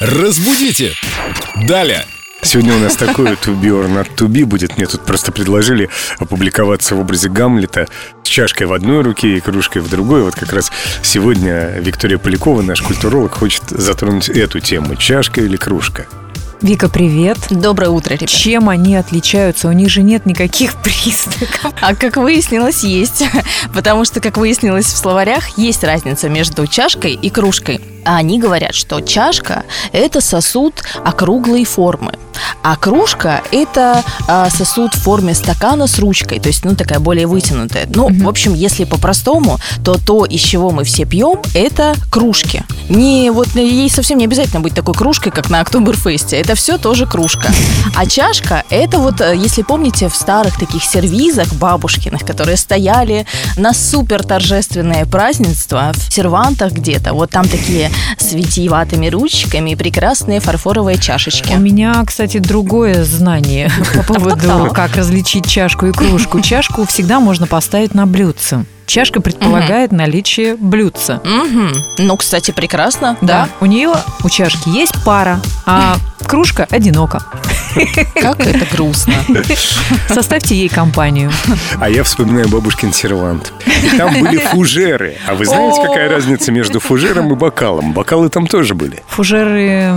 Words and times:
Разбудите! 0.00 0.94
Далее! 1.66 2.04
Сегодня 2.40 2.72
у 2.76 2.78
нас 2.78 2.94
такой 2.94 3.32
to 3.32 3.60
be 3.60 3.68
or 3.68 3.88
not 3.92 4.14
to 4.14 4.28
be 4.28 4.44
будет. 4.44 4.76
Мне 4.76 4.86
тут 4.86 5.04
просто 5.04 5.32
предложили 5.32 5.90
опубликоваться 6.20 6.94
в 6.94 7.00
образе 7.00 7.28
Гамлета 7.28 7.88
с 8.22 8.28
чашкой 8.28 8.68
в 8.68 8.72
одной 8.74 9.02
руке 9.02 9.36
и 9.36 9.40
кружкой 9.40 9.82
в 9.82 9.90
другой. 9.90 10.22
Вот 10.22 10.36
как 10.36 10.52
раз 10.52 10.70
сегодня 11.02 11.80
Виктория 11.80 12.18
Полякова, 12.18 12.62
наш 12.62 12.80
культуролог, 12.80 13.32
хочет 13.34 13.64
затронуть 13.70 14.28
эту 14.28 14.60
тему. 14.60 14.94
Чашка 14.94 15.40
или 15.40 15.56
кружка? 15.56 16.06
Вика, 16.60 16.88
привет. 16.88 17.38
Доброе 17.50 17.90
утро, 17.90 18.14
ребят. 18.14 18.28
Чем 18.28 18.68
они 18.68 18.96
отличаются? 18.96 19.68
У 19.68 19.72
них 19.72 19.90
же 19.90 20.02
нет 20.02 20.26
никаких 20.26 20.74
признаков. 20.82 21.72
А 21.80 21.94
как 21.94 22.16
выяснилось, 22.16 22.82
есть. 22.82 23.22
Потому 23.74 24.04
что, 24.04 24.20
как 24.20 24.36
выяснилось 24.36 24.86
в 24.86 24.96
словарях, 24.96 25.56
есть 25.56 25.84
разница 25.84 26.28
между 26.28 26.66
чашкой 26.66 27.14
и 27.14 27.30
кружкой. 27.30 27.80
А 28.04 28.16
они 28.16 28.40
говорят, 28.40 28.74
что 28.74 29.00
чашка– 29.00 29.64
это 29.92 30.20
сосуд 30.20 30.82
округлой 31.04 31.64
формы, 31.64 32.12
а 32.62 32.74
кружка– 32.76 33.42
это 33.52 34.02
а, 34.26 34.48
сосуд 34.50 34.94
в 34.94 35.02
форме 35.02 35.34
стакана 35.34 35.86
с 35.86 35.98
ручкой, 35.98 36.40
то 36.40 36.48
есть, 36.48 36.64
ну, 36.64 36.74
такая 36.74 37.00
более 37.00 37.26
вытянутая. 37.26 37.86
Ну, 37.94 38.08
в 38.08 38.28
общем, 38.28 38.54
если 38.54 38.84
по-простому, 38.84 39.58
то 39.84 39.98
то, 39.98 40.24
из 40.24 40.40
чего 40.40 40.70
мы 40.70 40.84
все 40.84 41.04
пьем, 41.04 41.42
это 41.54 41.94
кружки. 42.10 42.62
Не, 42.88 43.30
вот 43.30 43.48
ей 43.54 43.90
совсем 43.90 44.18
не 44.18 44.24
обязательно 44.24 44.60
быть 44.60 44.74
такой 44.74 44.94
кружкой, 44.94 45.30
как 45.30 45.50
на 45.50 45.60
Октоберфесте. 45.60 46.36
Это 46.36 46.54
все 46.54 46.78
тоже 46.78 47.06
кружка. 47.06 47.50
А 47.94 48.06
чашка– 48.06 48.64
это 48.70 48.98
вот, 48.98 49.20
э, 49.20 49.36
если 49.36 49.62
помните, 49.62 50.08
в 50.08 50.14
старых 50.14 50.58
таких 50.58 50.82
сервизах 50.82 51.52
бабушкиных, 51.54 52.24
которые 52.24 52.56
стояли 52.56 53.26
на 53.58 53.74
супер 53.74 54.24
торжественное 54.24 55.04
празднество 55.04 55.92
в 55.94 56.12
сервантах 56.12 56.72
где-то, 56.72 57.12
вот 57.12 57.30
там 57.30 57.48
такие 57.48 57.90
с 58.18 58.32
витиеватыми 58.32 59.08
ручками 59.08 59.70
и 59.70 59.76
прекрасные 59.76 60.40
фарфоровые 60.40 60.98
чашечки. 60.98 61.52
У 61.52 61.58
меня, 61.58 62.02
кстати, 62.06 62.38
другое 62.38 63.04
знание 63.04 63.70
по 63.94 64.14
поводу, 64.14 64.70
как 64.72 64.96
различить 64.96 65.46
чашку 65.48 65.86
и 65.86 65.92
кружку. 65.92 66.40
Чашку 66.48 66.86
всегда 66.86 67.20
можно 67.20 67.46
поставить 67.46 67.94
на 67.94 68.06
блюдце. 68.06 68.64
Чашка 68.86 69.20
предполагает 69.20 69.92
наличие 69.92 70.56
блюдца. 70.56 71.20
Мгм. 71.24 71.72
Ну, 71.98 72.16
кстати, 72.16 72.52
прекрасно, 72.52 73.18
Да. 73.20 73.26
да. 73.26 73.48
У 73.60 73.66
нее, 73.66 73.92
у 74.24 74.30
чашки 74.30 74.70
есть 74.70 74.94
пара, 75.04 75.40
а 75.66 75.96
кружка 76.26 76.66
одинока. 76.70 77.22
Как 78.14 78.40
это 78.40 78.66
грустно. 78.74 79.14
Составьте 80.08 80.54
ей 80.56 80.68
компанию. 80.68 81.30
А 81.80 81.88
я 81.88 82.02
вспоминаю 82.02 82.48
бабушкин 82.48 82.92
сервант. 82.92 83.52
И 83.82 83.96
там 83.96 84.12
были 84.12 84.38
фужеры. 84.38 85.16
А 85.26 85.34
вы 85.34 85.44
знаете, 85.46 85.82
какая 85.86 86.08
разница 86.08 86.52
между 86.52 86.80
фужером 86.80 87.32
и 87.32 87.36
бокалом? 87.36 87.92
Бокалы 87.92 88.28
там 88.28 88.46
тоже 88.46 88.74
были. 88.74 89.02
Фужеры 89.08 89.92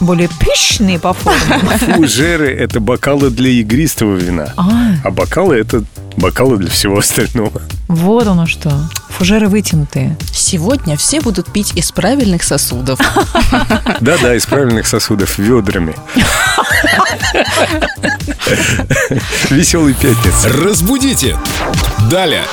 более 0.00 0.28
пышные 0.40 0.98
по 0.98 1.12
форме. 1.12 1.58
Фужеры– 1.96 2.48
это 2.58 2.80
бокалы 2.80 3.30
для 3.30 3.50
игристого 3.50 4.14
вина. 4.16 4.52
А, 4.56 4.68
А 5.04 5.10
бокалы– 5.10 5.56
это 5.58 5.82
бокалы 6.16 6.56
для 6.58 6.70
всего 6.70 6.98
остального. 6.98 7.62
вот 7.88 8.26
оно 8.26 8.46
что. 8.46 8.72
Фужеры 9.08 9.48
вытянутые. 9.48 10.16
Сегодня 10.32 10.96
все 10.96 11.20
будут 11.20 11.50
пить 11.52 11.72
из 11.76 11.90
правильных 11.90 12.44
сосудов. 12.44 13.00
Да-да, 14.00 14.34
из 14.36 14.46
правильных 14.46 14.86
сосудов, 14.86 15.38
ведрами. 15.38 15.94
Веселый 19.50 19.94
пятница. 19.94 20.48
Разбудите! 20.52 21.36
Далее! 22.10 22.44